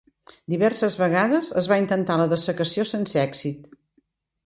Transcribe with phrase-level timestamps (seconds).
[0.53, 3.73] Diverses vegades es va intentar la dessecació sense èxit.